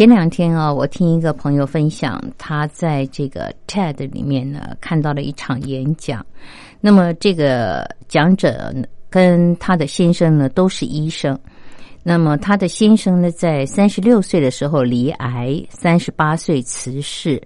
[0.00, 6.24] 前两天啊，我听一个朋友分享，他在这个 TED 里面呢看到了一场演讲。
[6.80, 8.74] 那么这个讲者
[9.10, 11.38] 跟他的先生呢都是医生。
[12.02, 17.38] 那么他的先生呢在三十六岁的时候罹癌，三十八岁辞世。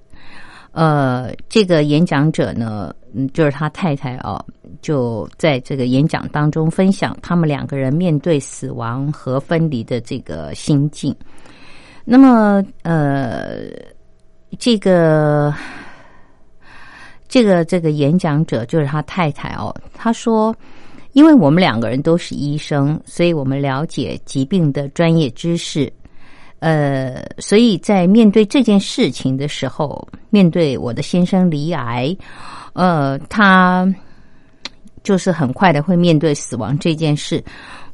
[0.71, 4.41] 呃，这个演讲者呢，嗯，就是他太太啊，
[4.81, 11.13] 就在这个演讲当中分享他们两个人面对死亡和分离的这个心境。
[12.05, 13.61] 那么，呃，
[14.59, 15.55] 这个，
[17.27, 19.75] 这个，这个演讲者就是他太太哦。
[19.95, 20.55] 他说
[21.13, 25.91] ：“因为我们两个人都是医生，所以我们了解疾病的专业知识。
[26.59, 32.15] 呃，所以在面对这件事情的时候，面对我的先生离癌，
[32.75, 33.87] 呃，他
[35.03, 37.43] 就是很快的会面对死亡这件事。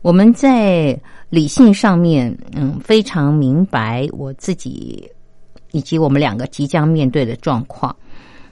[0.03, 0.99] 我们在。”
[1.31, 5.09] 理性上面，嗯，非常明白我自己
[5.71, 7.95] 以及我们两个即将面对的状况。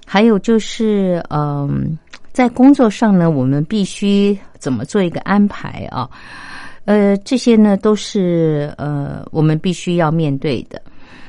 [0.07, 1.99] 还有就是，嗯，
[2.31, 6.09] 在工作上呢，我们必须怎么做一个安排啊？
[6.85, 10.81] 呃，这些呢都是呃我们必须要面对的。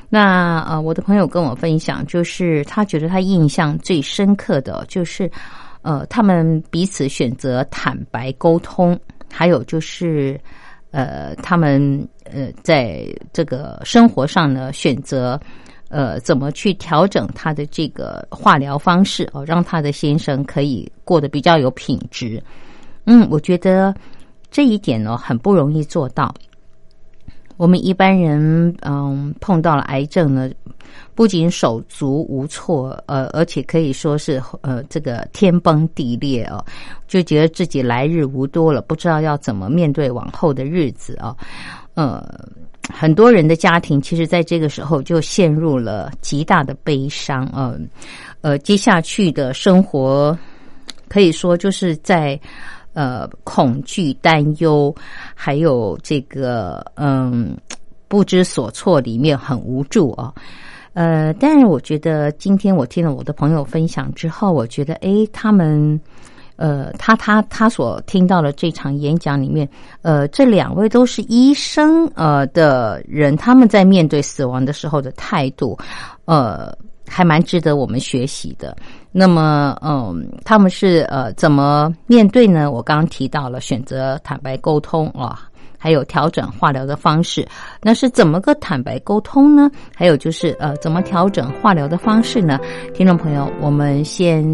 [0.08, 5.28] 那呃，我的朋友跟我分享，就是他觉得他印象最深刻的就是，
[5.82, 8.96] 呃，他们彼此选择坦白沟通，
[9.30, 10.40] 还有就是。
[10.92, 15.40] 呃，他们呃，在这个生活上呢，选择
[15.88, 22.42] 呃，怎么去调整他的这个化疗方式哦，让他的先生可以过得比较有品质。
[23.04, 23.94] 嗯，我觉得
[24.50, 26.34] 这一点呢，很不容易做到。
[27.56, 30.50] 我们一般人嗯，碰到了癌症呢。
[31.20, 36.64] 不仅手足无措，呃，而且可以说是呃，这个天崩地裂哦，
[37.06, 41.36] 就觉得自己来日无多了，不知道要怎么面对往后的日子啊。
[41.92, 42.26] 呃，
[42.90, 47.74] 很多人的家庭其实在这个时候就陷入了极大的悲伤啊，
[48.40, 50.34] 呃，接下去的生活
[51.06, 52.40] 可以说就是在
[52.94, 54.94] 呃恐惧、担忧，
[55.34, 57.54] 还有这个嗯
[58.08, 60.32] 不知所措里面很无助啊。
[61.00, 65.98] 呃，但是我觉得今天我听了我的朋友分享之后，我觉得，哎，他们，
[66.56, 69.66] 呃，他他他所听到的这场演讲里面，
[70.02, 75.74] 呃，这两位都是医生，呃的人，他们在面对死亡的时候的态度，
[76.26, 76.76] 呃，
[77.08, 78.76] 还蛮值得我们学习的。
[79.10, 82.70] 那么，嗯，他们是呃怎么面对呢？
[82.70, 85.49] 我刚刚提到了选择坦白沟通啊。
[85.82, 87.48] 还有调整化疗的方式，
[87.80, 89.70] 那是怎么个坦白沟通呢？
[89.96, 92.60] 还有就是呃，怎么调整化疗的方式呢？
[92.92, 94.44] 听众朋友，我们先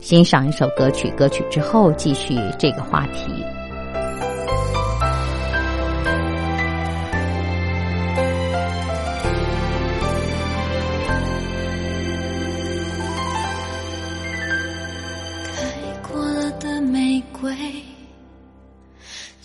[0.00, 3.32] 欣赏一首歌曲，歌曲之后继续这个话题。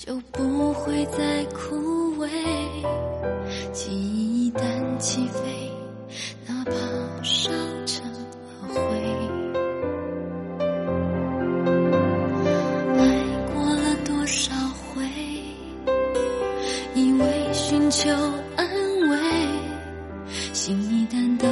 [0.07, 2.29] 就不会再枯萎，
[3.73, 5.69] 记忆一旦起飞，
[6.47, 6.71] 哪怕
[7.21, 7.51] 烧
[7.85, 8.79] 成了灰。
[12.97, 13.01] 爱
[13.53, 14.53] 过了多少
[14.95, 15.03] 回，
[16.95, 18.09] 以为寻求
[18.55, 18.65] 安
[19.09, 19.17] 慰，
[20.53, 21.45] 心一旦都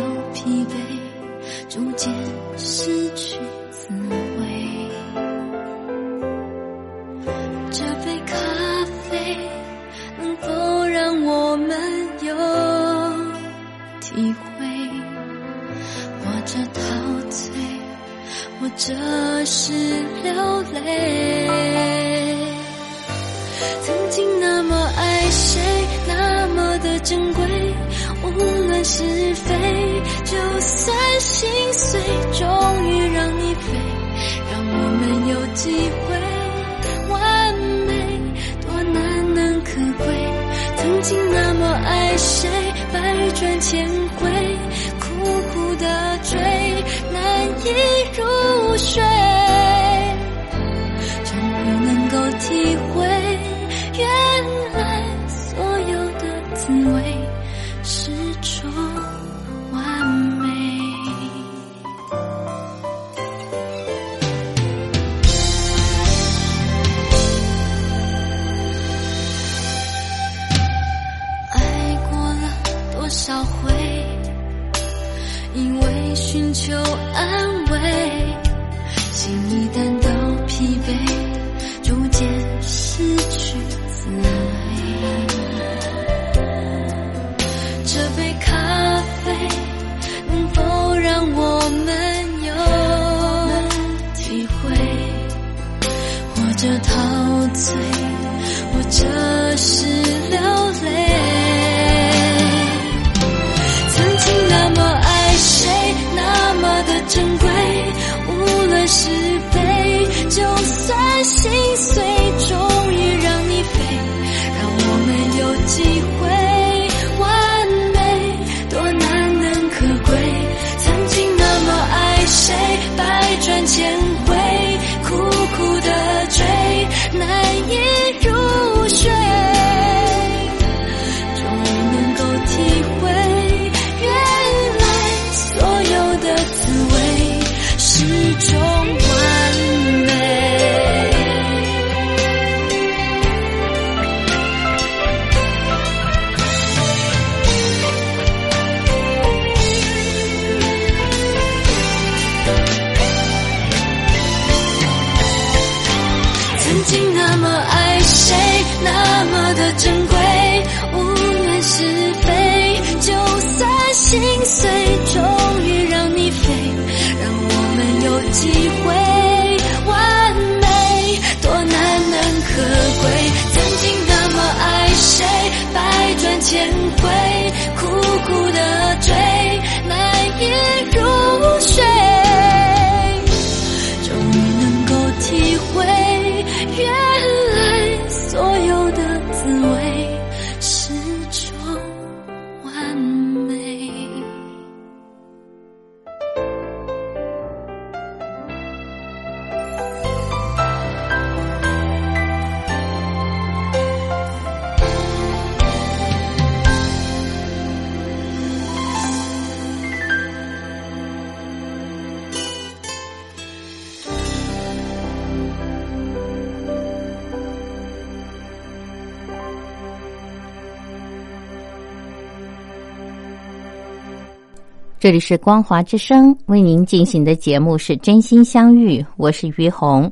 [225.06, 230.12] 这里是光华之声为您进行的节目是真心相遇，我是于红。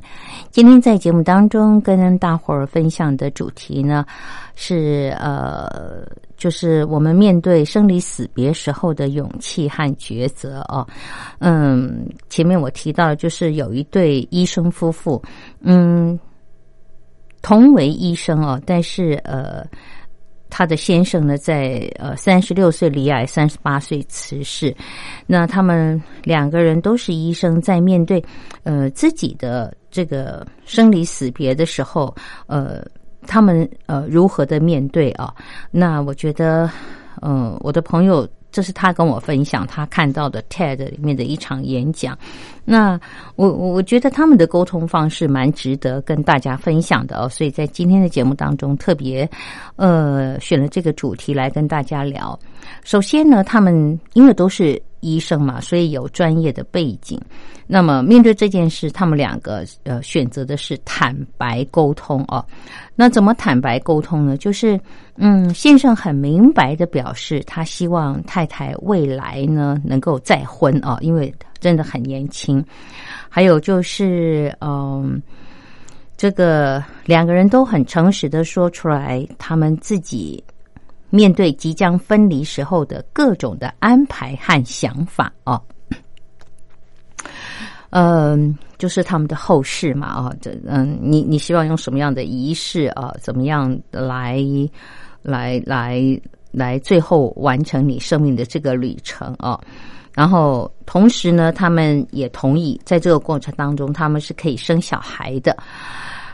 [0.52, 4.06] 今天在节目当中跟大伙儿分享的主题呢
[4.54, 6.06] 是呃，
[6.38, 10.88] 就是我们面对生离死别时候的勇气和抉择哦。
[11.40, 15.20] 嗯，前面我提到就是有一对医生夫妇，
[15.62, 16.20] 嗯，
[17.42, 19.66] 同为医生哦，但是呃。
[20.56, 24.72] 他的先生呢，在呃三十六岁离癌，三十八岁辞世。
[25.26, 28.24] 那他们两个人都是医生，在面对
[28.62, 32.86] 呃自己的这个生离死别的时候，呃，
[33.26, 35.34] 他们呃如何的面对啊？
[35.72, 36.70] 那我觉得，
[37.24, 38.28] 嗯、我的朋友。
[38.54, 42.18] 这是他跟我分享他看到的 TED 里面的一场演讲。
[42.64, 42.98] 那
[43.36, 49.30] 我我我觉得他们的沟通方式蛮值得跟大家分享的哦，所以在今天的节目当中特别
[49.76, 52.40] 呃选了这个主题来跟大家聊。
[52.84, 57.20] 首先呢，他们因为都是医生嘛，所以有专业的背景。
[57.68, 62.44] 那么面对这件事，他们两个呃选择的是坦白沟通哦。
[62.96, 64.38] 那怎么坦白沟通呢？
[64.38, 64.80] 就是
[65.16, 72.64] 嗯，先生很明白的表示，他希望太太未来呢能够再婚啊，因为真的很年轻。
[73.30, 75.22] 还有就是嗯，
[76.18, 80.44] 这个两个人都很诚实的说出来，他们自己
[81.16, 85.62] 面对即将分离时候的各种的安排和想法哦。
[87.92, 93.14] 嗯，就是他们的后事嘛啊，这嗯，你你希望用什么样的仪式啊？
[93.22, 94.44] 怎么样来
[95.22, 96.20] 来来
[96.52, 99.62] 来最后完成你生命的这个旅程啊？
[100.16, 105.56] 然后同时呢，他们也同意在这个过程当中，他们是可以生小孩的。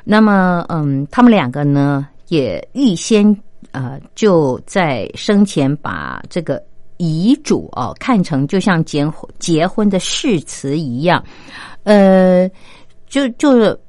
[0.06, 3.38] 那么，嗯，他们两个呢，也预先
[3.82, 6.62] 呃就在生前把这个。
[7.02, 11.24] 遗嘱哦，看成就像结婚结婚的誓词一样，
[11.84, 12.46] 呃，
[13.08, 13.80] 就就是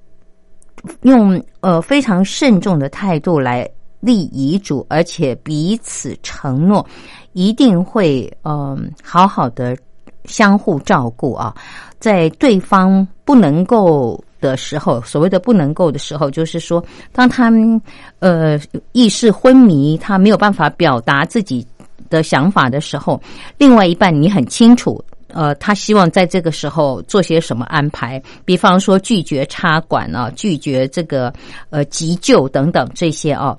[1.03, 3.69] 用呃非常慎重的态度来
[3.99, 6.87] 立遗嘱，而且彼此承诺
[7.33, 9.77] 一定会嗯好好的
[10.25, 11.53] 相互照顾啊，
[11.99, 17.81] 在对方不能够的时候，所谓的不能够的时候，就是说当他们
[18.19, 18.59] 呃
[18.93, 21.67] 意识昏迷，他没有办法表达自己。
[22.09, 23.23] 的想法的时候，
[23.57, 31.33] 另外一半你很清楚，呃，他希望在这个时候做些什么安排，比方说拒绝插管啊，拒绝这个
[31.69, 33.57] 呃急救等等这些啊，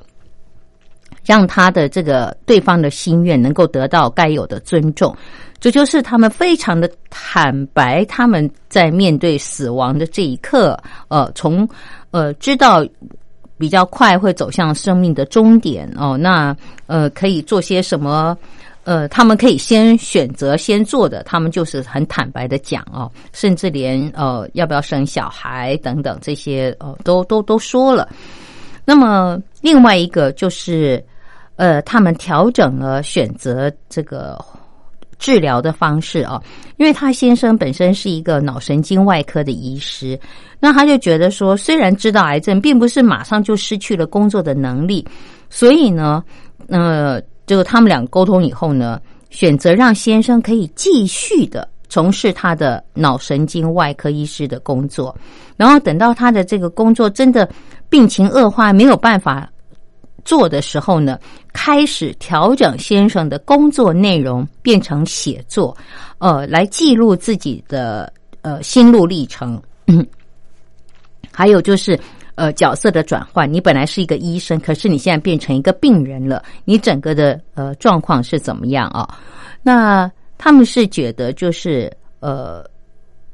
[1.26, 5.16] 让他的这个对方的心愿能够得到该有的尊重，
[5.60, 11.68] 这就是他们非常的坦白，他们在面对死亡的这一刻，呃，从
[12.12, 12.86] 呃知道。
[13.62, 18.36] 比较快会走向生命的终点哦，那呃可以做些什么？
[18.86, 28.10] 呃，他们可以先选择先做的，他们就是很坦白的讲哦，甚至连呃要不要生小孩等等这些哦都都都说了。
[28.92, 31.02] 那么另外一个就是
[31.56, 34.38] 呃，他们调整了选择这个。
[35.18, 36.42] 治疗的方式啊，
[36.78, 40.20] 因为他先生本身是一个脑神经外科的医师，
[40.60, 45.08] 那他就觉得说，虽然知道癌症，并不是马上就失去了工作的能力，
[45.48, 46.24] 所以呢，
[46.70, 55.16] 呃，就他们俩沟通以后呢，选择让先生可以继续的从事他的脑神经外科医师的工作，
[55.56, 57.48] 然后等到他的这个工作真的
[57.92, 59.48] 病情恶化，没有办法。
[60.24, 61.20] 做的时候呢，
[61.52, 65.76] 开始调整先生的工作内容，变成写作，
[66.20, 69.60] 呃，来记录自己的呃心路历程。
[71.32, 72.00] 还有就是
[72.36, 79.18] 呃角色的转换，你本来是一个医生，可是你现在变成一个病人了，你整个的呃状况是怎么样啊？
[79.64, 82.64] 那他们是觉得就是呃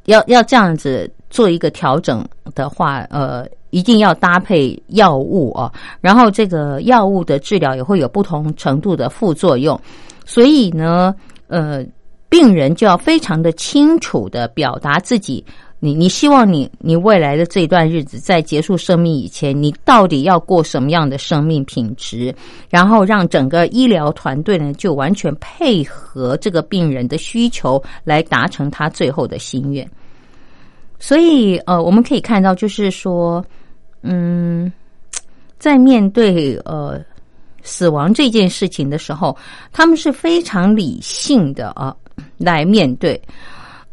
[0.06, 3.48] 要要这样子做一个调整的话，呃。
[3.70, 9.80] 一定要搭配药物啊，然后这个药物的治疗也会有不同程度的副作用，
[10.26, 11.14] 所以呢，
[11.48, 11.86] 呃，
[12.30, 15.46] 病人就要非常的清楚的表达自己，
[15.80, 22.34] 你你希望你你未来的这段日子在结束生命以前，你到底要过什么样的生命品质，
[22.70, 29.88] 然后让整个医疗团队呢就完全配合这个病人的需求来达成他最后的心愿。
[31.00, 33.46] 所以，呃，我们可以看到，就是说，
[34.01, 34.72] 嗯，
[35.60, 37.00] 在面对呃
[37.62, 39.38] 死亡这件事情的时候，
[39.72, 41.96] 他们是非常理性的啊
[42.38, 43.22] 来面对，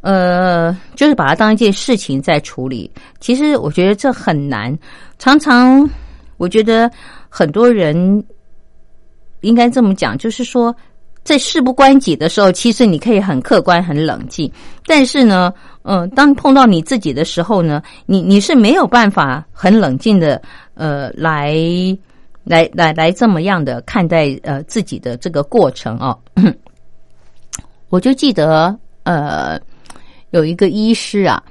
[0.01, 2.91] 呃，就是把它当一件事情在处理。
[3.21, 4.77] 其实我觉得这很难，
[5.19, 5.89] 常常
[6.39, 6.91] 我觉得
[7.29, 8.25] 很多人
[9.43, 10.75] 应该这么讲，就是说。
[11.25, 14.53] 在事不关己的时候，其实你可以很客观、很冷静。
[14.85, 15.51] 但是呢，
[15.85, 20.41] 嗯，当碰到你自己的时候呢，你你是没有办法很冷静的，
[20.73, 21.55] 呃，来
[22.43, 26.19] 来来来这么样的看待呃自己的这个过程哦。
[27.91, 29.61] 我就记得呃，
[30.31, 31.43] 有一个医师啊，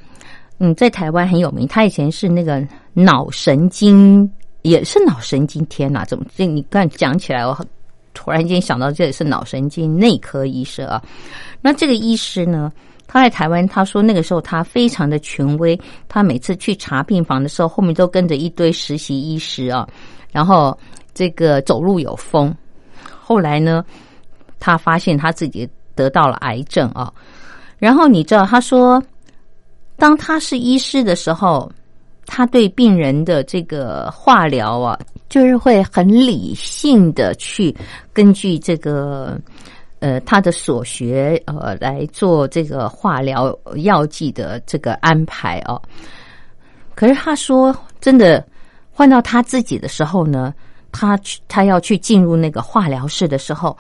[0.58, 2.62] 嗯，在台湾很有名，他以前是那个
[2.94, 4.30] 脑神经，
[4.64, 5.64] 也是脑神经。
[5.68, 7.56] 天哪，怎么这你刚讲起来我。
[8.16, 11.02] 突然间想到，这里是脑神经内科医生啊。
[11.62, 12.72] 那这个医师呢，
[13.14, 15.80] 他在台湾，他说那个时候他非常的权威，
[16.10, 19.88] 他每次去查病房的时候，后面都跟着一堆实习医师啊。
[20.32, 20.76] 然后
[21.14, 22.52] 这个走路有风。
[23.22, 23.86] 后来呢，
[24.60, 27.14] 他发现他自己得到了癌症啊。
[27.78, 29.02] 然后你知道，他说，
[29.96, 31.72] 当他是医师的时候。
[32.26, 37.76] 他对病人的这个化疗啊，就是会很理性的去
[38.14, 39.38] 根据这个
[40.04, 45.82] 呃他的所学呃来做这个化疗药剂的这个安排哦。
[46.94, 48.46] 可是他说，真的
[48.92, 50.54] 换到他自己的时候呢，
[50.92, 53.78] 他去他要去进入那个化疗室的时候，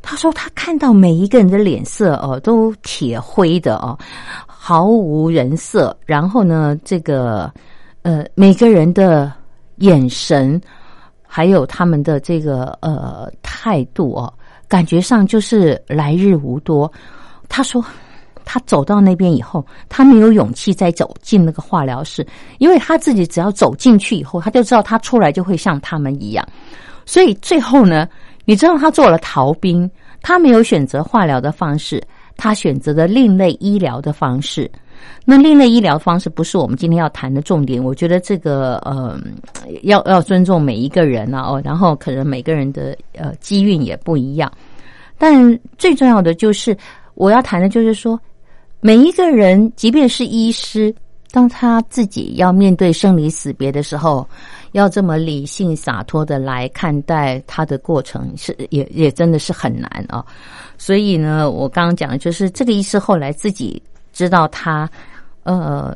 [0.00, 3.98] 他说他看到每一个人的脸色哦都铁灰的哦，
[4.46, 5.96] 毫无人色。
[6.06, 7.52] 然后呢，这个。
[8.04, 9.32] 呃，每个人的
[9.76, 10.60] 眼神，
[11.26, 14.30] 还有他们的这个呃态度哦，
[14.68, 16.90] 感觉上就是来日无多。
[17.48, 17.84] 他说，
[18.44, 22.26] 他走到那边以后，他没有勇气再走进那个化疗室，
[22.58, 26.46] 因为他自己只要走进去以后，他就知道他出来就会像他们一样。
[27.06, 28.08] 所以最后呢，
[28.44, 29.88] 你知道他做了逃兵，
[30.22, 32.02] 他没有选择化疗的方式，
[32.36, 34.70] 他选择了另类医疗的方式。
[35.24, 37.82] 那另类医疗方式不是我们今天要谈的重点。
[37.82, 39.18] 我觉得这个呃，
[39.82, 44.52] 要要尊重每一个人啊，哦，然后可能每个人的呃机运也不一样。
[45.16, 46.76] 但最重要的就是
[47.14, 48.18] 我要谈的就是说，
[48.80, 50.94] 每一个人，即便是医师，
[51.30, 54.28] 当他自己要面对生离死别的时候，
[54.72, 60.24] 要这么理性洒脱的来看待他的过程，是也也真的是很难啊。
[60.76, 63.80] 所以呢，我刚刚讲的就是这个医师后来自己
[64.14, 64.88] 知道他
[65.42, 65.94] 呃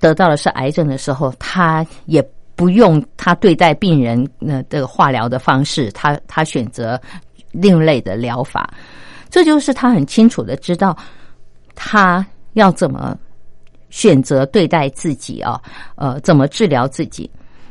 [0.00, 2.20] 得到的是癌症的时候，他也
[2.56, 7.00] 不用他对待病人那这个化疗的方式，他他选择。
[7.58, 8.68] 另类的疗法，
[9.30, 10.94] 这就是他很清楚的知道
[11.74, 13.16] 他要怎么
[13.88, 15.58] 选择对待自己啊，
[15.94, 17.30] 呃，怎么治疗自己。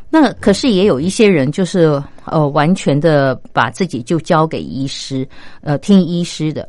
[0.10, 5.27] 那可是也有一些人就是呃，完全的把自己就交给医师，
[5.62, 6.67] 呃，听医师的。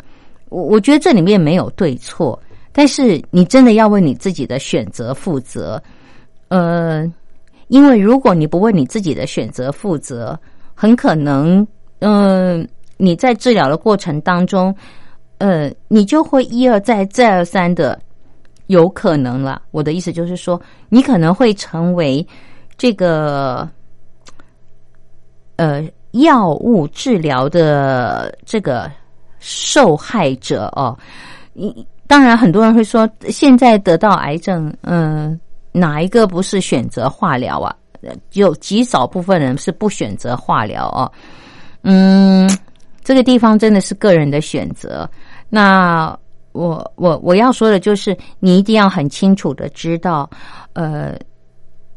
[0.51, 2.39] 我我觉得这里面没有对错，
[2.77, 5.83] 但是你真的要为你自己的选择负责。
[6.49, 7.11] 呃，
[7.69, 10.39] 因为如果你不为你自己的选择负责，
[10.75, 11.67] 很可能
[12.01, 12.69] 嗯。
[12.99, 14.75] 你在治疗的过程当中，
[15.37, 18.01] 呃，你就会一而再、再而三的
[18.69, 19.61] 有可能了。
[19.71, 22.27] 我的意思就是说，你可能会成为
[22.79, 23.69] 这个
[25.57, 28.91] 呃药物治疗的这个
[29.41, 30.97] 受害者哦。
[31.53, 35.39] 你当然很多人会说，现在得到癌症，嗯，
[35.73, 37.75] 哪一个不是选择化疗啊？
[38.33, 41.11] 有极少部分人是不选择化疗哦，
[41.83, 42.49] 嗯。
[43.03, 45.09] 这个地方真的是个人的选择。
[45.49, 46.13] 那
[46.51, 50.29] 我我我要说的就是，你一定要很清楚的知道，
[50.73, 51.17] 呃，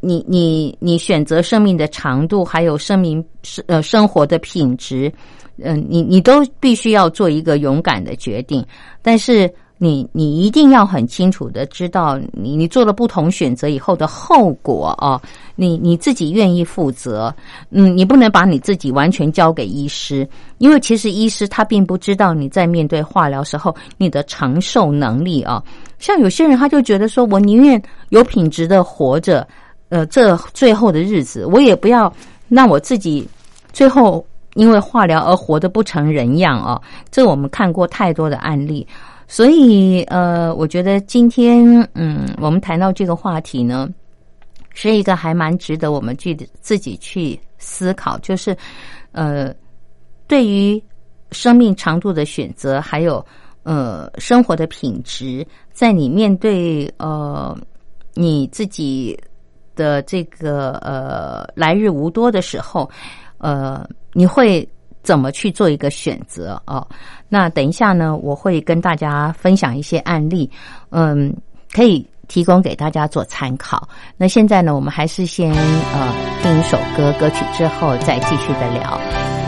[0.02, 5.12] 你你你选择生命的长度，还有生命生呃生活的品质，
[5.64, 8.64] 嗯，你你都必须要做一个勇敢的决定，
[9.02, 9.52] 但是。
[9.82, 15.20] 你你一定要很清楚的知道，你你做了不同选择以后的后果啊，
[15.56, 17.34] 你你自己愿意负责，
[17.70, 25.64] 嗯，你不能把你自己完全交给医师，因为其实医师他并不知道你在面对化疗时候你的承受能力啊。
[25.98, 29.48] 像有些人他就觉得说，我宁愿有品质的活着，
[29.88, 32.14] 呃，这最后的日子，我也不要
[32.50, 33.26] 让我自己
[33.72, 36.82] 最后因为化疗而活得不成人样啊。
[37.12, 38.88] 这我们看过太多的案例。
[39.32, 43.88] 所以，呃，我觉得今天，嗯，我们谈到这个话题呢，
[44.74, 48.58] 是一个还蛮值得我们去自己去思考，就是，
[49.12, 49.54] 呃，
[50.26, 50.84] 对于
[51.32, 53.24] 生命长度的选择，还有
[53.62, 57.56] 呃生活的品质，在你面对呃
[58.16, 59.16] 你自己
[59.76, 62.90] 的这个呃来日无多的时候，
[63.38, 64.68] 呃，你会。
[65.02, 66.86] 怎么去做一个选择哦？
[67.30, 70.48] 那等一下呢，我会跟大家分享一些案例，
[70.90, 71.34] 嗯，
[71.72, 73.88] 可以提供给大家做参考。
[74.18, 79.39] 那现在呢，我们还是先呃听一首歌，歌曲之后再继续的聊。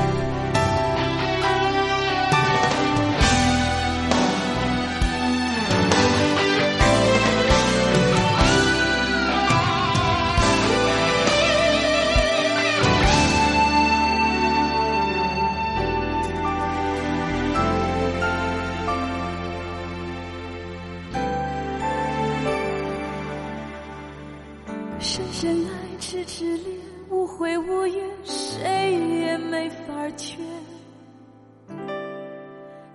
[27.67, 30.39] 无言谁也没法劝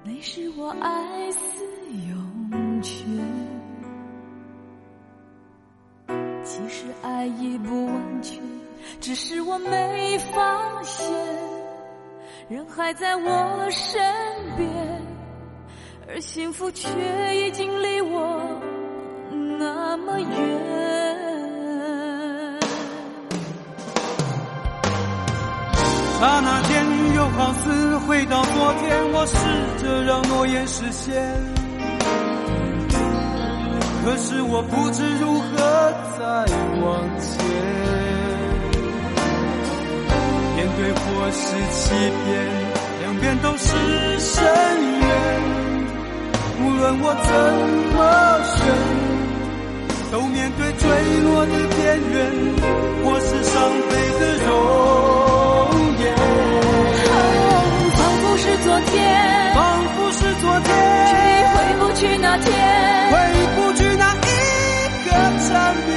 [0.05, 1.65] 那是我爱死
[2.09, 3.07] 永泉
[6.45, 8.43] 其实爱已不完全
[9.01, 11.13] 只是我没发现
[12.49, 14.01] 人还在我身
[14.57, 15.07] 边
[16.09, 16.89] 而幸福却
[17.35, 18.61] 已经离我
[19.59, 21.36] 那么远。
[26.19, 26.73] 刹那间，
[27.15, 29.37] 又好似回到昨天，我试
[29.85, 31.15] 着让诺言实现，
[34.03, 35.47] 可是我不知如何
[36.19, 36.25] 再
[36.81, 36.87] 往
[37.21, 37.27] 前。
[40.57, 41.85] 面对或是欺
[42.25, 42.25] 骗。
[43.03, 43.67] 两边都是
[44.19, 44.43] 深
[45.01, 45.09] 渊，
[46.61, 47.31] 无论我怎
[47.95, 47.97] 么
[48.57, 48.59] 选，
[50.11, 50.83] 都面对坠
[51.23, 51.79] 落的边
[52.11, 52.17] 缘，
[53.05, 53.55] 或是伤
[53.89, 54.51] 悲的容
[59.55, 59.59] 仿
[59.95, 60.69] 佛是昨天，
[61.07, 61.13] 却
[61.55, 62.47] 回不去那天，
[63.11, 63.15] 回
[63.57, 64.19] 不去那一
[65.05, 65.09] 个
[65.47, 65.51] 缠
[65.87, 65.91] 绵。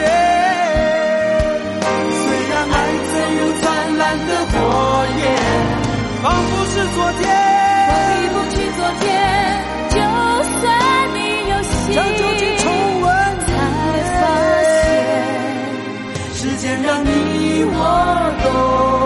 [2.12, 2.74] 虽然爱
[3.10, 3.64] 曾如灿
[3.98, 4.56] 烂的火
[5.20, 5.22] 焰，
[6.24, 7.22] 仿佛是昨天，
[7.90, 7.92] 回
[8.34, 9.04] 不去昨天。
[9.90, 9.96] 就
[10.60, 10.64] 算
[11.14, 11.18] 你
[11.50, 12.22] 有心，要重
[12.58, 12.64] 重
[13.02, 13.08] 温，
[13.46, 13.50] 才
[14.20, 14.22] 发
[14.64, 17.08] 现，时间让你
[17.66, 17.76] 我
[18.44, 18.99] 都。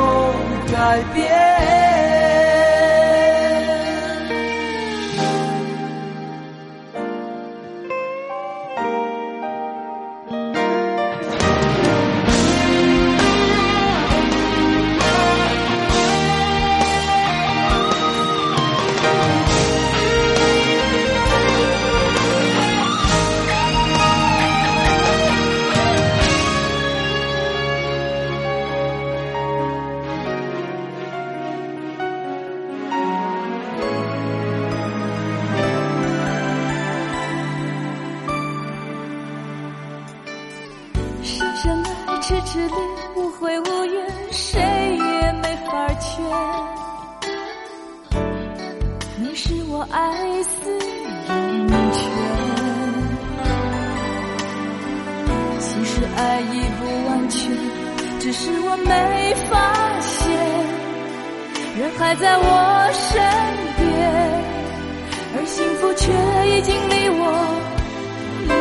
[42.34, 42.78] 深爱，痴痴恋，
[43.16, 43.94] 无悔无怨，
[44.32, 46.26] 谁也没法劝。
[49.20, 50.50] 你是我爱死
[51.30, 51.74] 永远。
[55.60, 57.52] 其实爱已不完全，
[58.20, 59.54] 只是我没发
[60.02, 60.32] 现，
[61.78, 63.22] 人还在我身
[63.78, 63.86] 边，
[65.36, 66.12] 而幸福却
[66.50, 67.22] 已经离我
[68.48, 68.54] 那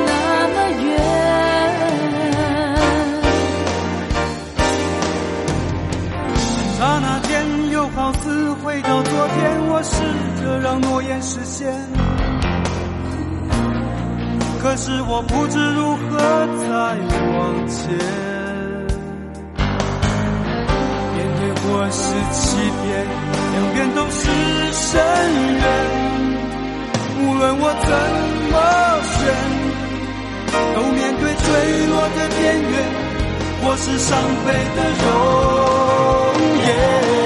[0.49, 1.32] 么远。
[7.83, 9.99] 就，好似回到昨天，我试
[10.41, 11.67] 着让诺言实现，
[14.63, 16.17] 可是我不知如何
[16.63, 16.65] 再
[17.35, 17.91] 往前。
[21.11, 22.87] 面对或是欺骗，
[23.51, 24.31] 两边都是
[24.71, 25.03] 深
[25.59, 25.67] 渊。
[27.19, 27.91] 无论我怎
[28.53, 28.55] 么
[29.11, 29.19] 选，
[30.77, 31.51] 都面对坠
[31.89, 32.75] 落的边缘。
[33.65, 35.07] 或是伤悲的容
[36.67, 37.22] 颜。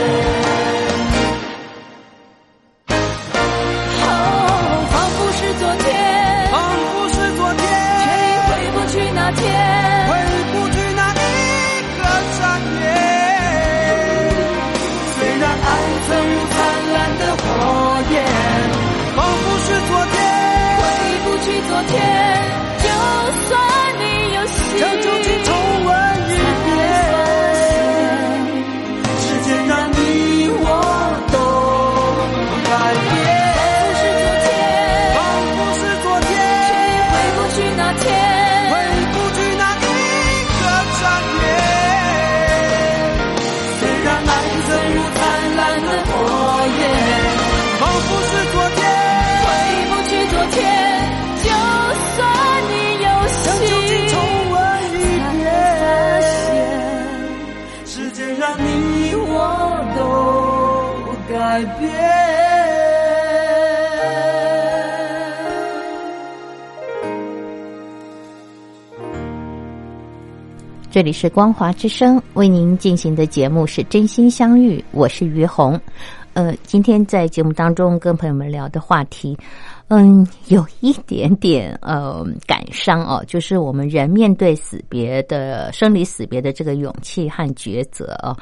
[70.97, 75.79] 这里是光华之声为您进行的节目是真心相遇，我是于红。
[76.33, 79.37] 呃，今天在节目当中跟朋友们聊的话题，
[79.89, 88.35] 嗯，有一点点呃感伤哦，就是我们人面对死别的生离死别的这个勇气和抉择哦。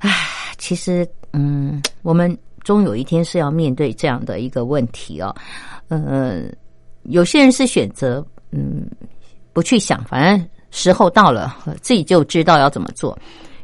[0.00, 0.10] 唉，
[0.58, 5.34] 其实嗯，我们终有一天是要面对这样的一个问题哦。
[5.88, 6.42] 呃，
[7.04, 8.86] 有些人是选择嗯
[9.54, 13.16] 不去想，反正时候到了，自己就知道要怎么做。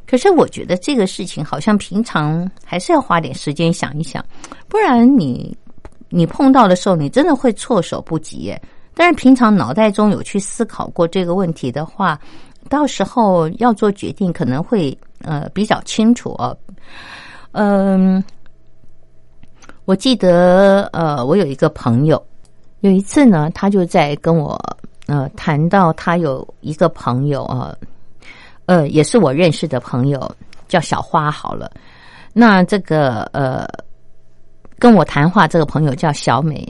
[0.06, 4.24] 可是我觉得这个事情好像平常还是要花点时间想一想，
[4.68, 5.56] 不然你
[6.08, 8.54] 你碰到的时候，你真的会措手不及。
[8.94, 12.18] 但是平常脑袋中有去思考过这个问题的话，
[12.68, 16.56] 到时候要做决定可能会呃比较清楚哦。
[17.52, 18.22] 嗯，
[19.84, 22.24] 我记得呃，我有一个朋友，
[22.80, 24.58] 有一次呢，他就在跟我
[25.06, 27.74] 呃谈到他有一个朋友啊，
[28.66, 30.30] 呃，也是我认识的朋友，
[30.68, 31.70] 叫小花好了。
[32.32, 33.66] 那这个呃，
[34.78, 36.66] 跟我谈话这个朋友叫小美，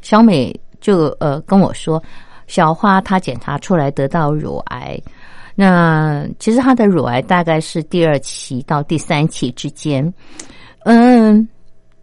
[0.00, 2.02] 小美就呃跟我说，
[2.46, 5.00] 小花她检查出来得到乳癌，
[5.54, 10.12] 那其实她的乳癌大概是第二期到第三期之间，
[10.84, 11.48] 嗯。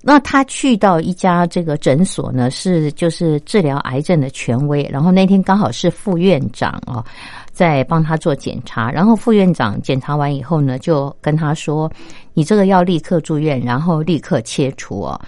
[0.02, 4.88] 那他去到一家这个诊所呢，是就是治疗癌症的权威。
[4.92, 7.04] 然后那天刚好是副院长哦，
[7.52, 8.90] 在帮他做检查。
[8.90, 11.92] 然后副院长检查完以后呢，就跟他说
[12.34, 15.20] ：“你这个要立刻住院，然后立刻切除哦。”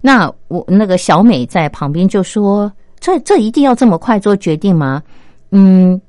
[0.00, 5.02] 那我那个小美在旁边就说：“这这一定要这么快做决定吗？”
[5.50, 6.00] 嗯，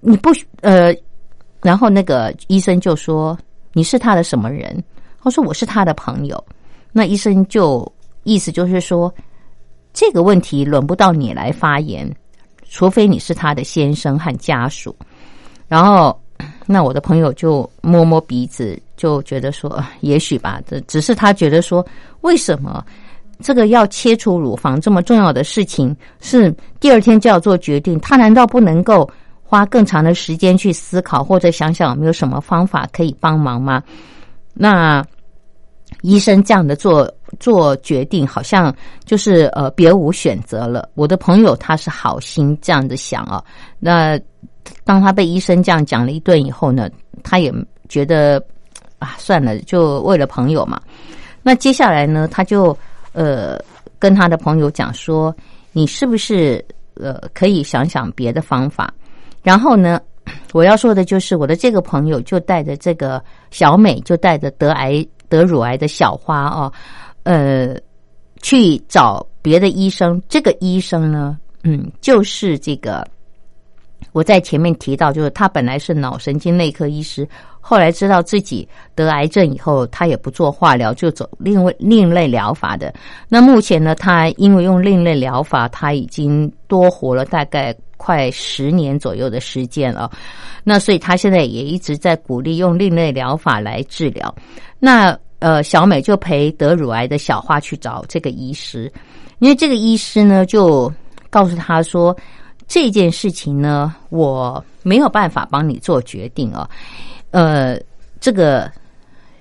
[0.00, 0.30] 你不
[0.62, 0.94] 呃，
[1.60, 3.36] 然后那个医生就说
[3.74, 4.82] ：“你是他的什么人？”
[5.22, 6.42] 他说我是他的朋友。
[6.92, 7.90] 那医生就
[8.24, 9.12] 意思就是说，
[9.92, 12.10] 这个问题轮不到你来发言，
[12.68, 14.94] 除非你是他的先生和家属。
[15.68, 16.18] 然后，
[16.66, 21.84] 那我的朋友就摸摸鼻子，就觉得说，也许吧，这只是他觉得说，
[22.22, 22.84] 为什么
[23.40, 27.98] 这个要切除乳房这么重要的事情，是第二天就要做决定？
[28.00, 29.08] 他难道不能够
[29.42, 33.82] 花更长的时间去思考，或者想想有没有什么方法可以帮忙吗？
[34.54, 35.04] 那？
[36.02, 40.88] 医生这样的做做决定，好像就是呃别无选择了。
[40.94, 43.42] 我的朋友他是好心这样子想啊，
[43.80, 44.18] 那
[44.84, 46.88] 当他被医生这样讲了一顿以后呢，
[47.24, 47.52] 他也
[47.88, 48.40] 觉得
[49.00, 50.80] 啊算了，就为了朋友嘛。
[51.42, 52.76] 那接下来呢，他就
[53.12, 53.58] 呃
[53.98, 55.34] 跟他的朋友讲说，
[55.72, 58.92] 你是不是呃可以想想别的方法？
[59.42, 60.00] 然后呢，
[60.52, 65.04] 我要说的就是我的这个朋友就带着这个小美，就带着得癌。
[65.28, 66.72] 得乳癌的小花哦，
[67.22, 67.76] 呃，
[68.42, 70.20] 去找别的医生。
[70.28, 73.06] 这个医生呢，嗯，就是这个
[74.12, 77.28] 我在前面提到，就是他本来是脑神经内科医师，
[77.60, 82.94] 后来知道自己得癌症以后，他也不做化疗，就走另外另类疗法的。
[83.28, 90.10] 那目前呢，他因为用另类疗法，他已经多活了大概快十年左右的时间了。
[90.64, 94.34] 那所以他现在也一直在鼓励用另类疗法来治疗。
[94.78, 98.92] 那呃，小美就陪得乳癌的小花去找这个医师，
[99.38, 100.92] 因为这个医师呢就
[101.30, 102.16] 告诉他说，
[102.66, 106.68] 这件事情呢我没有办法帮你做决定哦，
[107.30, 107.78] 呃，
[108.18, 108.68] 这个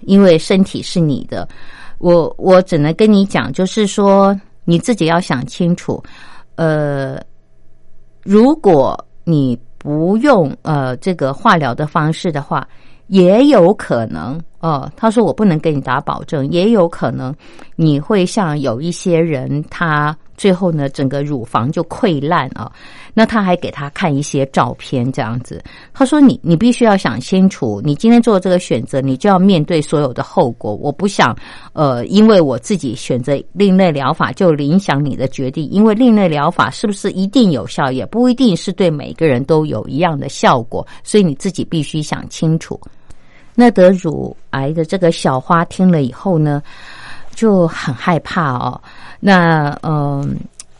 [0.01, 1.49] 因为身体是你的，
[1.97, 6.03] 我我只能跟你讲，就是说你自己要想清楚，
[6.57, 7.19] 呃，
[8.27, 12.67] 如果你不用呃这个化疗的方式的话。
[13.07, 17.33] 也有可能，哦，他说我不能给你打保证，也有可能
[17.77, 22.69] 你会像有一些人，他最后呢，整个乳房就溃烂啊。
[23.19, 25.59] 那他还给他看一些照片，这样子。
[25.91, 30.75] 他说你你必须要想清楚，你今天做这个选择，你就要面对所有的后果。
[30.75, 31.35] 我不想，
[31.73, 42.79] 呃，因为我自己选择另类疗法就影响你的决定，因为另类疗法是不是一定有效，也不一定是对每个人都有一样的效果，所以你自己必须想清楚。
[43.55, 46.61] 那得乳癌的这个小花听了以后呢，
[47.33, 48.79] 就很害怕哦。
[49.19, 50.37] 那嗯，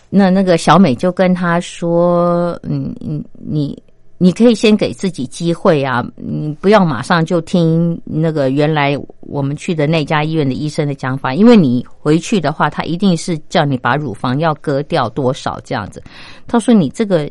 [0.09, 3.81] 那那个小美就跟他说：“嗯嗯，你
[4.17, 16.01] 你可以先给自己机会啊，你不要马上就听那个原来我们去的那家医院的医生的讲法，因为你回去的话，他一定是叫你把乳房要割掉多少这样子。”
[16.47, 17.29] 他说：“你这个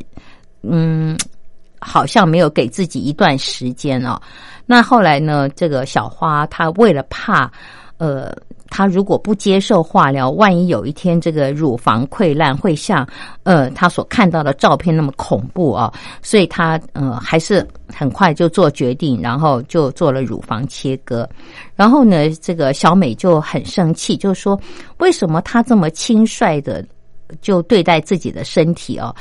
[0.62, 1.16] 嗯，
[1.80, 4.20] 好像没有给自己一段时间哦。”
[4.68, 5.48] 那后来呢？
[5.50, 7.48] 这个小花她为了怕，
[7.98, 8.36] 呃，
[8.68, 13.06] 她如果不接受化疗，万一有一天这个乳房溃烂，会像
[13.42, 21.28] 呃她所看到的照片那么恐怖啊，所以她呃还是很快就做决定，然后就做了乳房切割。
[21.74, 24.58] 然后呢，这个小美就很生气，就说
[24.98, 26.84] 为什么她这么轻率的
[27.40, 29.14] 就对待自己的身体哦，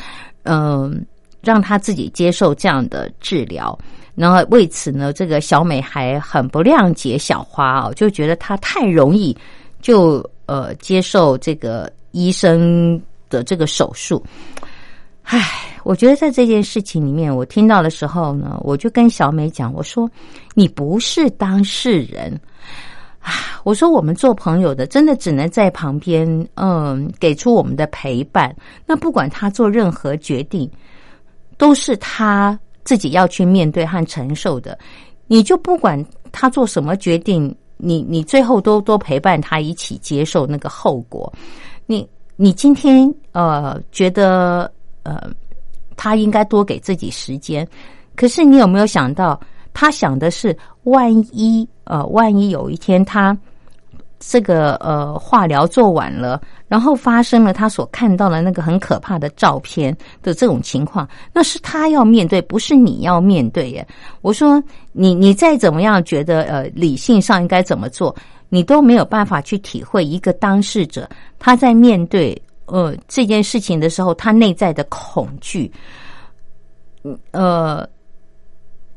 [0.43, 1.05] 嗯，
[1.41, 3.77] 让她自己接受这样的治疗。
[4.15, 9.35] 然后为此呢，这个小美还很不谅解小花哦，就觉得她太容易
[9.81, 12.99] 就呃接受这个医生
[13.29, 14.23] 的这个手术。
[15.23, 15.41] 唉，
[15.83, 20.09] 我觉得在这件事情里面，我听到的时候呢，我就跟小美讲，我说
[20.53, 22.39] 你不是当事人
[23.19, 28.55] 啊，我说我们做朋友的，真的只能在旁边，嗯，给出我们的陪伴。
[28.85, 30.71] 那不管他做任何决定，
[31.57, 32.57] 都是他。
[32.85, 34.79] 自己要去面对和承受的，
[35.27, 41.33] 你就不管他做什么决定，你你最后都都陪伴他一起接受那个后果。
[41.85, 44.71] 你你今天呃觉得
[45.03, 45.29] 呃
[45.97, 47.67] 他应该多给自己时间，
[48.15, 49.37] 可是你有没有想到，
[49.73, 53.37] 他想的是万一呃万一有一天他。
[54.27, 63.87] 这个呃化疗做完了，然后发生了他所看到的那个很可怕的照片的这种情况，那是他要面对，不是你要面对耶。
[64.21, 64.61] 我说
[64.91, 68.15] 你你再怎么样觉得呃理性上应该怎么做，
[68.49, 71.07] 你都没有办法去体会一个当事者
[71.37, 75.71] 他在面对呃这件事情的时候，他内在的恐惧，
[77.31, 77.87] 呃。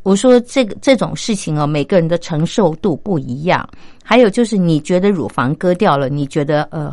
[0.08, 3.68] 我说这个这种事情哦，每个人的承受度不一样。
[4.02, 6.90] 还有就是，你觉得乳房割掉了，你觉得呃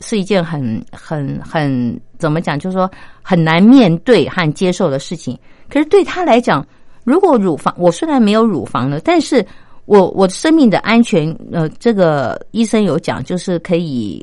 [0.00, 2.90] 是一件很很很怎么讲，就是说
[3.22, 5.38] 很难面对和接受的事情。
[5.70, 6.66] 可是对他来讲，
[7.04, 9.42] 如果乳房我虽然没有乳房了，但是
[9.86, 14.22] 我我生命的安全，呃，这个医生有讲，就是可以，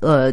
[0.00, 0.32] 呃，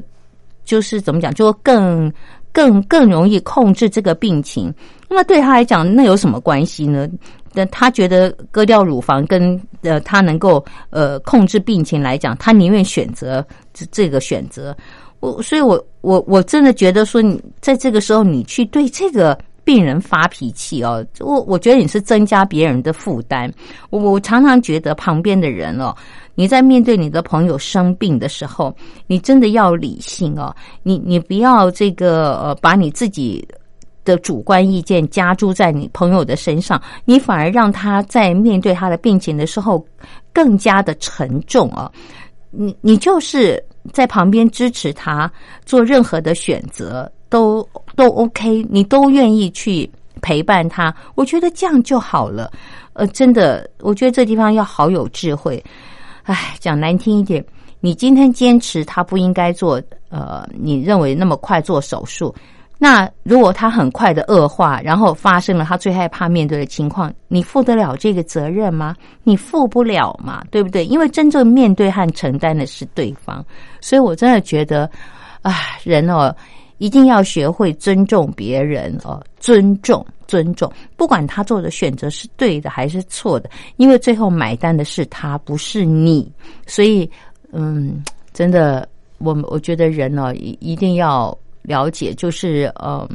[0.63, 2.09] 就是怎么讲，就更
[2.53, 4.73] 更更容易控制这个病情。
[5.13, 7.07] 那对他来讲，那有什么关系呢？
[7.53, 14.75] 那他觉得割掉乳房跟呃他能够呃控制病情来讲，他宁愿选择这这个选择。
[15.19, 19.37] 我所以，我我我真的觉得说，你在这个时候你去对这个。
[19.65, 23.49] 病人发脾气哦，我我觉得你是增加别人的负担。
[23.91, 25.95] 我我常常觉得旁边的人哦，
[26.35, 28.75] 你在面对你的朋友生病的时候，
[29.07, 30.53] 你真的要理性哦。
[30.83, 33.47] 你你不要这个呃，把你自己
[34.03, 39.85] 的主观意见加注在你朋友的身上，你反而让他在面对他的病情的时候
[40.31, 41.91] 更加的沉重啊。
[42.49, 45.31] 你你就是在旁边支持他
[45.65, 47.11] 做任何的选择。
[47.33, 49.89] 都都 OK，你都愿意去
[50.21, 52.51] 陪伴他，我觉得这样就好了。
[52.93, 55.59] 呃，真的，我觉得这地方要好有智慧。
[56.25, 57.43] 唉，讲难听一点，
[57.79, 62.31] 你今天坚持他不应该做，呃，你认为那么快做手术，
[62.83, 68.93] 那如果他很快的恶化，然后发生了他最害怕面对的情况，你负得了这个责任吗？
[69.23, 70.83] 你负不了嘛，对不对？
[70.85, 73.41] 因为真正面对和承担的是对方，
[73.79, 74.89] 所以我真的觉得，
[75.43, 75.53] 啊，
[75.85, 76.35] 人哦。
[76.79, 86.29] 一定要学会尊重别人哦，尊重尊重，不管他做的选择是对的还是错的，因为最后买单的是他，不是你。
[86.67, 87.09] 所以，
[87.53, 88.85] 嗯，真的，
[89.19, 93.07] 我我觉得人呢，一一定要了解，就是嗯，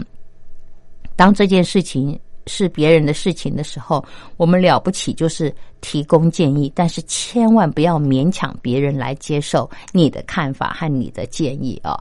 [1.15, 2.19] 当这件事情。
[2.51, 4.03] 是别人的事情的时候，
[4.39, 11.95] 我们了不起就是提供建议，但是千万不要勉强别人来接受你的看法和你的建议哦。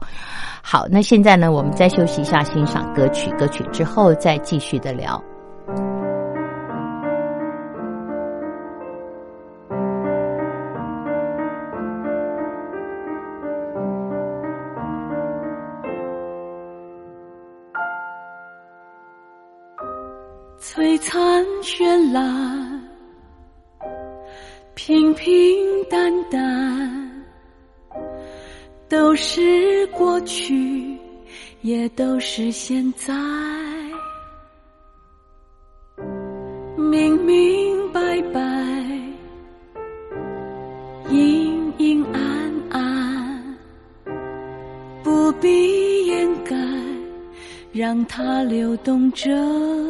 [0.62, 5.22] 好，那现在呢，我们再休息一下，欣赏歌曲，歌曲之后再继续的聊。
[20.70, 22.82] 璀璨绚烂，
[24.74, 25.34] 平平
[25.88, 27.24] 淡淡，
[28.86, 30.94] 都是过去，
[31.62, 33.14] 也都是现在。
[36.76, 38.40] 明明白白，
[41.10, 43.56] 阴阴暗暗，
[45.02, 46.54] 不必掩盖，
[47.72, 49.87] 让它流动着。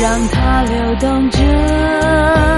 [0.00, 2.57] 让它流动着。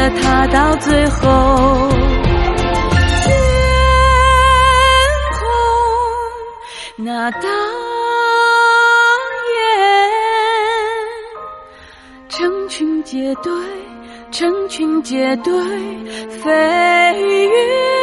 [0.00, 1.88] 了他到最后。
[3.22, 3.36] 天
[5.38, 5.38] 空
[6.96, 7.40] 那大
[9.58, 9.68] 雁，
[12.30, 13.52] 成群结队，
[14.30, 15.52] 成群结队
[16.42, 16.48] 飞
[17.20, 17.99] 越。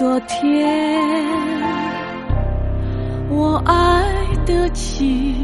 [0.00, 0.66] 昨天，
[3.28, 4.02] 我爱
[4.46, 5.34] 得起，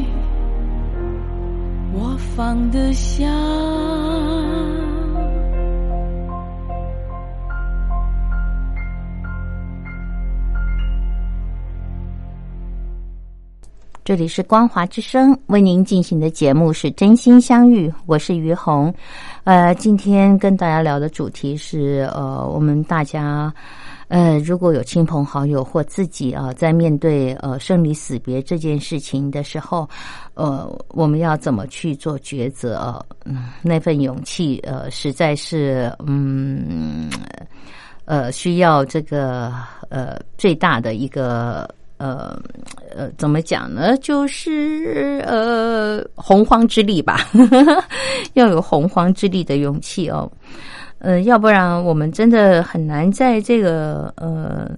[1.92, 3.26] 我放得下。
[14.02, 18.90] 这里是光华之声为您进行的节目是真心相遇，我是于红。
[19.44, 23.52] 呃，今天跟大家聊的主题是呃，我们大家
[24.08, 29.88] 呃，如果有亲朋好友或自己啊，在面对呃生离死别这件事情的时候，
[30.34, 33.04] 呃，我们要怎么去做抉择？
[33.24, 37.10] 嗯，那份勇气呃，实在是嗯
[38.04, 39.52] 呃，需要这个
[39.88, 41.68] 呃最大的一个。
[41.98, 42.38] 呃
[42.94, 43.96] 呃，怎么讲呢？
[44.02, 47.20] 就是呃，洪荒之力吧，
[48.34, 50.30] 要有洪荒之力的勇气哦。
[50.98, 54.70] 呃，要不然我们真的很难在这个呃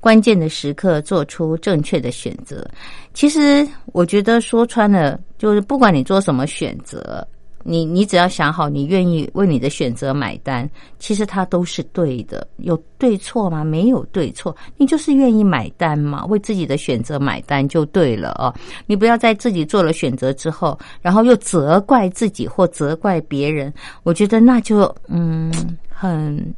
[0.00, 2.64] 关键的时刻做出正确的选择。
[3.12, 7.26] 其实我觉得说穿了，就是不管你做什么选择。
[7.70, 10.66] 你你只要想好，你愿意为你的选择买单，
[10.98, 12.48] 其实它都是对的。
[12.56, 13.62] 有对错吗？
[13.62, 18.54] 没有对错，你就是愿意买单嘛，为自己的选择买单就对了哦。
[18.86, 23.70] 你不要在自己做了选择之后，然后又责怪自己或责怪别人，
[24.02, 25.52] 我觉得那就嗯
[25.90, 26.54] 很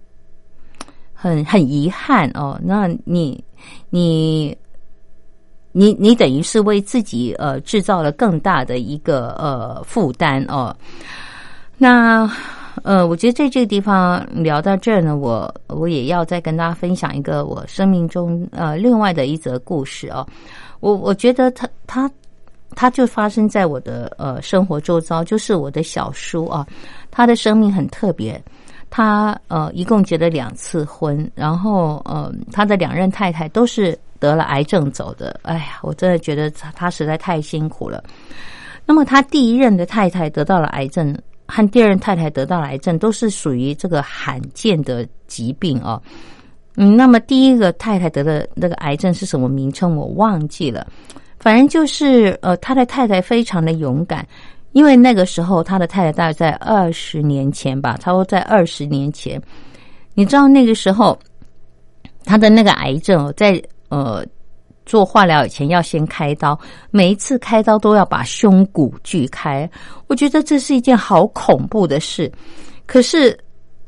[1.13, 2.57] 很很遗憾哦。
[2.63, 3.43] 那你
[3.89, 4.57] 你。
[5.73, 10.75] 你你等于是为自己呃制造了更大的一个呃负担哦。
[11.77, 12.31] 那
[12.83, 20.27] 呃，我觉得在这个地方聊到这儿呢，我我也要再跟大家分享一个我生命中呃另外的一则故事哦。
[20.81, 22.11] 我我觉得他他
[22.75, 26.67] 他就发生在我的呃生活周遭，就是我的小叔啊，
[27.11, 28.41] 他的生命很特别。
[28.91, 33.99] 他呃一共结了两次婚，然后呃他的两任太太都是。
[34.21, 38.05] 得了癌症走的，哎呀，我真的觉得他他实在太辛苦了。
[38.85, 45.99] 那么他第一任的太太得到了癌症，和第二任太太得到了癌症，都是属于这个罕见的疾病哦。
[46.77, 49.97] 嗯，那么第一个太太得的那个癌症是什么名称？
[49.97, 50.87] 我忘记了。
[51.39, 54.27] 反正就是呃，他的太太非常的勇敢，
[54.73, 59.41] 因为那个时候他的太太大概在二十年前吧，差不多在二十年前，
[60.15, 61.19] 你知道那个时候
[62.25, 63.63] 他的那个癌症在。
[63.93, 64.25] 呃，
[64.87, 66.57] 做化疗以前要先开刀，
[66.93, 69.69] 每一次开刀都要把胸骨锯开。
[70.07, 72.31] 我觉得这是一件好恐怖的事。
[72.87, 73.37] 可是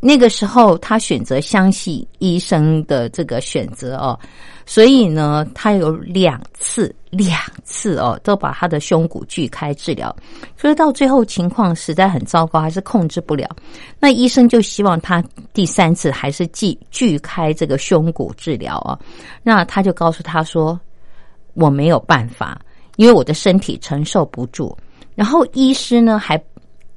[0.00, 4.18] 那个时候，他选择相信医生的这个选择哦。
[4.66, 10.14] 所以呢，他有两次，两次哦，都把他的胸骨锯开治疗。
[10.56, 13.46] 所以到最后情况实在很糟糕，还是控制不了。
[14.00, 18.98] 那医生就希望他第三次还是锯锯开这个胸骨治疗啊。
[19.42, 20.80] 那他就告诉他说
[21.52, 22.58] ：“我没有办法，
[22.96, 24.74] 因为我的身体承受不住。”
[25.14, 26.42] 然后医师呢还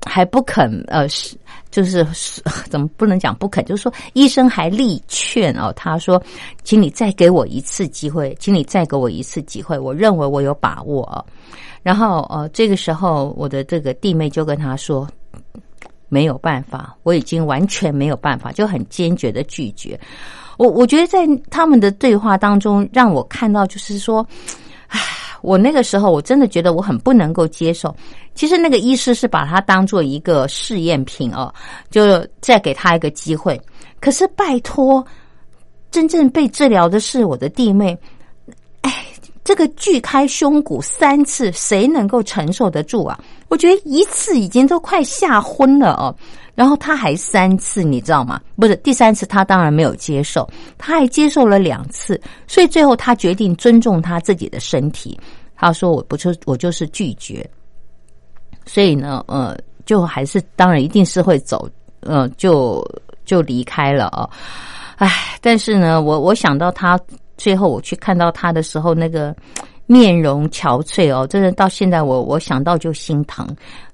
[0.06, 1.36] 还不肯呃是。
[1.72, 2.08] 就是
[2.72, 6.22] 怎么不能讲不肯，就是说医生还力劝哦，他说
[6.64, 11.26] ：“请你再给我一次机会，请你再给我一次机会，我认为我有把握。”哦。
[11.84, 15.06] 然后呃，这个时候我的这个弟妹就跟他说
[16.08, 20.00] ：“没有办法，我已经完全没有办法，就很坚决的拒绝。”
[20.58, 24.26] 我我觉得在他们的对话当中，让我看到就是说，
[24.88, 25.02] 唉。
[25.42, 27.96] 我那个时候，我真的觉得我很不能够接受。
[28.34, 31.54] 其实那个医师是把他当做一个试验品哦，
[31.90, 33.60] 就再给他一个机会。
[34.00, 35.06] 可是拜托，
[35.92, 37.98] 真正被治疗的是我的弟妹。
[38.82, 39.06] 哎，
[39.44, 43.20] 这个锯开胸骨三次，谁能够承受得住啊？
[43.48, 46.14] 我觉得一次已经都快吓昏了哦。
[46.56, 48.40] 然后他还三次，你知道吗？
[48.56, 55.20] 不是第三次，他当然没有接受，他还接受了两次，所以最后他决定尊重他自己的身体。
[55.56, 57.48] 他说：“我不就我就是拒绝。”
[58.66, 62.84] 所以呢，呃，就还是当然一定是会走，呃，就
[63.26, 64.30] 就离开了啊。
[64.96, 67.00] 唉，但是呢，我我想到他
[67.38, 69.36] 最后我去看到他的时候，那个。
[69.86, 73.48] 面容憔悴哦，真的到现在我我想到就心疼。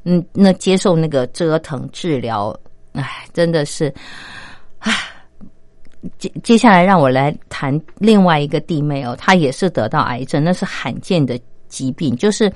[0.03, 2.55] 嗯，那接受那个折腾治疗，
[2.93, 3.93] 唉，真的是，
[4.79, 4.93] 唉。
[6.17, 12.51] 接接下来让我来谈另外一个弟妹哦，她也是得到癌症，那是罕见的疾病，就是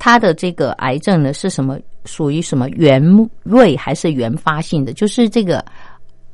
[0.00, 1.78] 她的这个癌症呢是什么？
[2.04, 3.00] 属于什么原
[3.44, 4.92] 位还是原发性的？
[4.92, 5.64] 就是这个。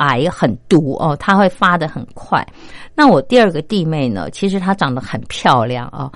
[0.09, 2.47] 癌很毒哦，它会发的很快。
[2.95, 4.31] 那我第二个弟妹呢？
[4.31, 6.11] 其实她长得很漂亮啊，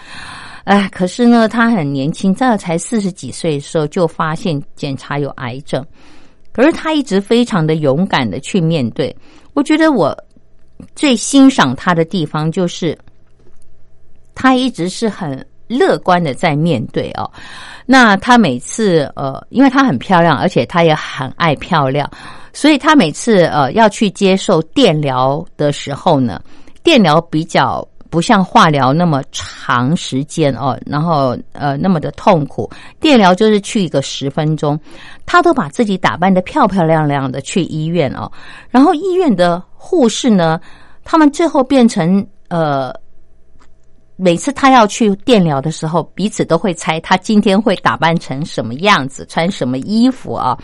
[0.64, 5.84] 哎，可是呢，她很年轻，这才四十几岁的时候就发现检查有癌症。
[6.52, 9.14] 可是她一直非常的勇敢的去面对。
[9.54, 10.16] 我觉得我
[10.94, 12.96] 最欣赏她的地方就是，
[14.34, 17.28] 她一直是很乐观的在面对哦。
[17.86, 22.08] 那她每次呃，因为她很漂亮，而且她也很爱漂亮，
[22.58, 26.42] 所以他每次呃要去接受电疗的时候呢，
[26.82, 27.86] 电疗比较。
[28.10, 32.66] 不像化疗那么长时间哦，然后呃那么的痛苦。
[32.98, 34.80] 电疗就是去一个十分钟，
[35.26, 38.32] 他都把自己打扮的漂漂亮亮的去医院哦。
[38.70, 40.58] 然后医院的护士呢，
[41.04, 42.90] 他们最后变成呃，
[44.16, 50.56] 每次他要去电疗的时候，彼此都会猜他今天会打扮成什么样子，穿什么衣服啊。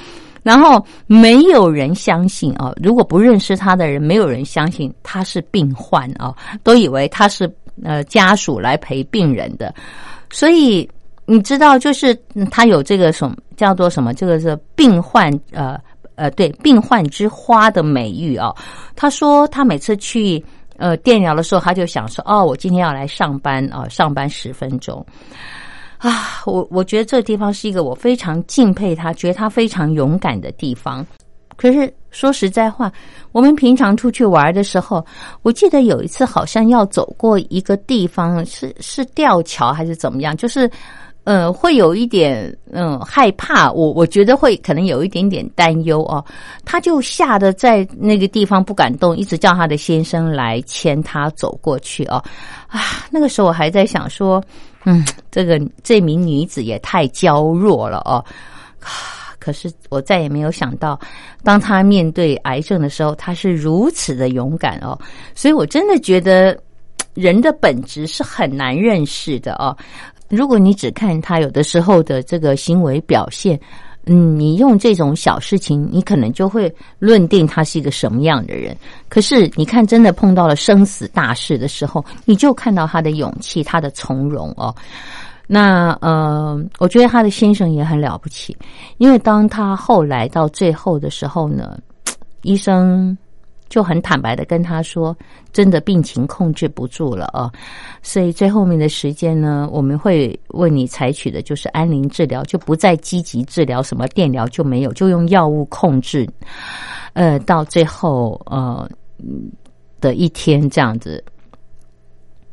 [0.45, 2.71] 然后没有人相信啊！
[2.81, 6.33] 如果不认识他的人，没有人相信他是病患啊，
[6.63, 7.51] 都以为他是
[7.83, 9.75] 呃家属来陪病人的。
[10.31, 10.89] 所以
[11.25, 12.15] 你知道，就是
[12.51, 14.13] 他有这个什么叫做什么？
[14.13, 15.81] 这个是病患呃
[16.15, 18.55] 呃对病患之花的美誉啊。
[18.95, 20.45] 他说他每次去
[20.77, 25.05] 呃电疗的时候，他就想说哦，我今天要来上班啊，上班十分钟。
[26.09, 31.05] 啊，我我觉得这个地方是一个我非常敬佩他，觉得他非常勇敢的地方。
[31.57, 32.93] 可是说实在话，
[33.33, 35.05] 我们平常出去玩的时候，
[35.43, 40.37] 我记得有一次好像要走过一个地方，是是吊桥还是怎么样？
[40.37, 40.71] 就是。
[41.25, 46.23] 呃，会有一点嗯害怕，我我觉得会可能有一点点担忧哦。
[46.67, 52.23] 他就吓得在那个地方不敢动，一直叫他的先生来牵他走过去哦。
[52.69, 52.79] 啊，
[53.11, 54.39] 那个时候我还在想说，
[54.85, 58.25] 嗯，这个这名女子也太娇弱了哦。
[59.39, 60.99] 可是我再也没有想到，
[61.43, 64.99] 当她面对癌症的时候，她是如此的勇敢哦。
[65.35, 66.59] 所以我真的觉得
[67.13, 69.77] 人的本质是很难认识的哦。
[70.29, 73.61] 如果你只看她有的时候的这个行为表现，
[74.07, 78.77] 嗯，你用这种小事情，你可能就会论定他是一个什么样的人。
[79.09, 84.75] 可是你看，真的碰到了生死大事的时候，你就看到他的勇气，他的从容哦。
[85.47, 88.57] 那呃，我觉得他的先生也很了不起，
[88.99, 91.79] 因为当他后来到最后的时候呢，
[92.43, 93.17] 医生。
[93.69, 95.17] 就很坦白的跟他说，
[95.53, 97.51] 真的病情控制不住了啊，
[98.03, 106.29] 所以最后面的时间呢，我们会为你采取的就是安宁治疗，就不再积极治疗，什么电疗就没有，就用药物控制，
[107.15, 108.89] 呃，到最后呃
[110.01, 111.25] 的一天这样子，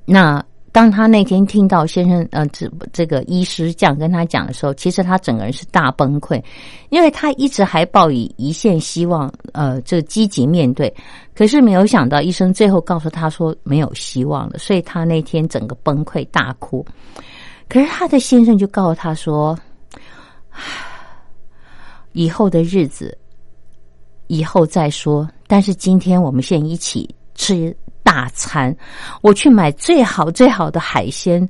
[0.05, 0.43] 那。
[0.73, 6.41] 当他那天听到先生呃这这个医师这样跟他讲的时候，其实他整个人是大崩溃，
[6.89, 10.93] 因为他一直还抱以一线希望，呃，就积极面对，
[11.35, 16.85] 可是没有想到医生最后告诉他说没有希望了，所以他那天整个崩溃大哭。
[17.67, 19.57] 可是他的先生就告诉他说，
[22.13, 23.17] 以后的日子
[24.27, 27.75] 以后再说，但是今天我们先一起吃。
[28.03, 28.75] 大餐，
[29.21, 31.47] 我去买最好最好的海鲜，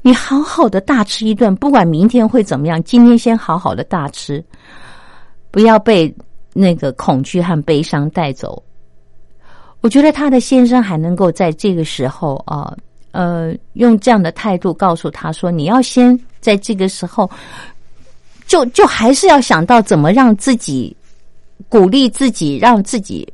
[0.00, 4.42] 你好好的大吃一顿，不管明天会怎么样，今天先好好的大吃，
[5.50, 6.12] 不要被
[6.52, 8.62] 那个恐惧和悲伤带走。
[9.80, 12.74] 我觉得他的先生还能够在这个时候啊，
[13.10, 17.28] 呃，用这样的态度告诉他说：“你要先在这个时候，
[18.46, 20.96] 就就还是要想到怎么让自己
[21.68, 23.28] 鼓励自己，让自己。”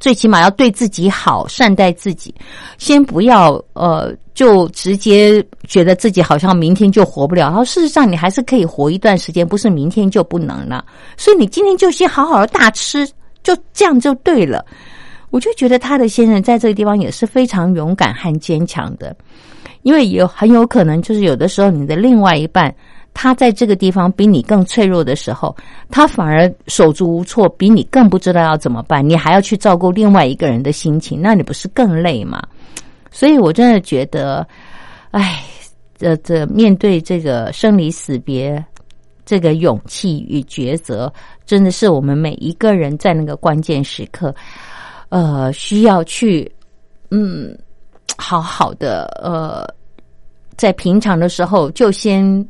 [0.00, 2.34] 最起码要对自己好，善待自己。
[2.78, 7.42] 先不要呃，就直接觉得自己好像明天就活不了。
[7.42, 10.84] 然后事实上，你还是可以活一段时间，不是明天就不能了。
[11.16, 13.06] 所以你今天就先好好的大吃，
[13.42, 14.64] 就这样就对了。
[15.30, 19.16] 我就觉得他的先生在这个地方也是非常勇敢和坚强的，
[19.82, 22.74] 因为有很有可能就是有的时候你的另外一半。
[23.14, 25.54] 他在这个地方比你更脆弱的时候，
[25.90, 29.06] 他反而手足无措，比你更不知道要怎么办。
[29.06, 32.42] 你还要去照顾另外一个人的心情，那你不是更累吗？
[33.10, 34.46] 所以我真的觉得，
[35.10, 35.44] 哎，
[35.96, 38.64] 这这面对这个生离死别，
[39.26, 41.12] 这个勇气与抉择，
[41.44, 44.34] 真的是我们每一个人在那个关键时刻，
[45.10, 46.50] 呃，需要去
[47.10, 47.56] 嗯，
[48.16, 49.68] 好好的呃，
[50.56, 52.48] 在平常的时候就先。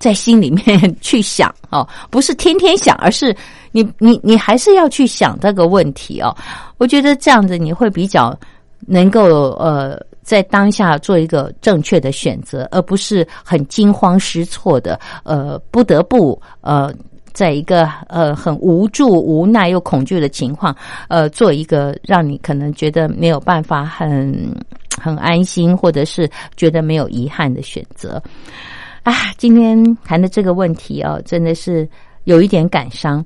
[0.00, 3.34] 在心里面去想哦， 不是天天想，而是
[3.72, 6.34] 你你你还是要去想这个问题哦。
[6.78, 8.36] 我觉得这样子你会比较
[8.86, 16.92] 能够呃，在当下做一个正确的选择，而不是很惊慌失措的呃，不得不呃，
[17.32, 20.74] 在一个呃很无助、无奈又恐惧的情况
[21.08, 24.54] 呃，做一个让你可能觉得没有办法很
[25.00, 28.22] 很安心，或者是觉得没有遗憾的选择。
[29.04, 31.88] 啊，今天谈的这个问题哦，真的是
[32.24, 33.24] 有一点感伤。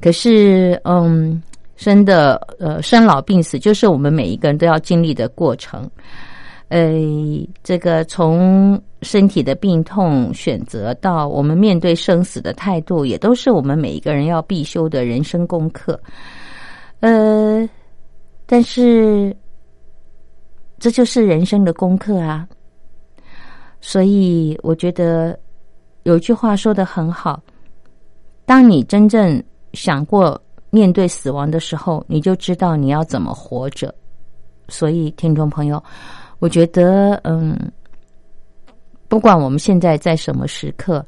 [0.00, 1.42] 可是，嗯，
[1.76, 5.88] 生的呃生老病死，就是我们每一个人都要经历的过程。
[6.68, 6.90] 呃，
[7.62, 16.00] 这个从身体的病痛选择到我们面对生死的态度，也都是我们每一个人要必修的人生功课。
[17.00, 17.68] 呃，
[18.46, 19.36] 但是
[20.78, 22.48] 这就是人生的功课啊。
[23.80, 25.38] 所以我觉得
[26.02, 27.42] 有句话说的很好：，
[28.44, 33.94] 当你真正想过面对死亡的时候，你就知道你要怎么活着。
[34.68, 35.82] 所以，听众朋友。
[36.38, 37.54] 我觉得，嗯，
[39.08, 41.04] 不管我们现在在什么时刻，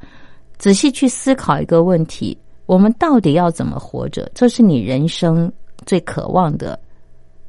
[0.59, 4.31] 仔细去思考一个问题：我们到底要怎么活着？
[4.35, 5.51] 这是你人生
[5.87, 6.79] 最渴望的，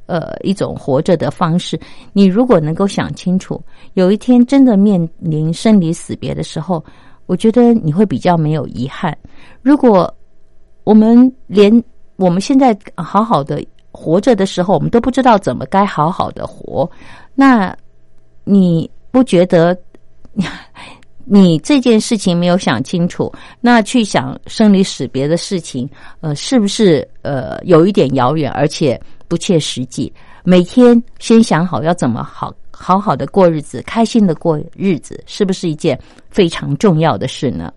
[0.06, 1.78] 呃，一种活着的方式。
[2.12, 3.62] 你如果能够想清楚，
[3.94, 6.84] 有一天真的面临生离死别的时候，
[7.26, 9.16] 我觉得你会比较没有遗憾。
[9.62, 10.12] 如果
[10.84, 11.82] 我们连
[12.16, 16.88] 我们现在好好的活着的时候，我们都不知道怎么该好好的活。
[17.34, 17.74] 那，
[18.44, 19.76] 你不觉得
[21.24, 23.32] 你这件事情没有想清楚？
[23.60, 25.88] 那去想生离死别的事情，
[26.20, 29.00] 呃，是不是呃有一点遥远，而且
[29.34, 30.12] 不切实际？
[30.44, 35.98] 每天先想好要怎么好好好的过日子，开心的过日子，是不是一件
[36.30, 37.72] 非常重要的事呢？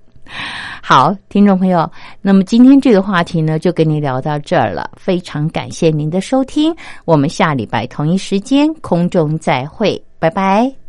[0.84, 1.90] 好，听众朋友，
[2.22, 4.92] 那么今天这个话题呢，就跟您聊到这儿了。
[4.96, 6.72] 非常感谢您的收听，
[7.06, 10.87] 我们下礼拜同一时间空中再会，拜拜。